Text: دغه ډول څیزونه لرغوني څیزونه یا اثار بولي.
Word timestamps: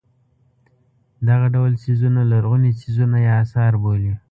دغه 1.27 1.47
ډول 1.55 1.71
څیزونه 1.83 2.21
لرغوني 2.31 2.71
څیزونه 2.81 3.17
یا 3.27 3.33
اثار 3.43 3.73
بولي. 3.83 4.13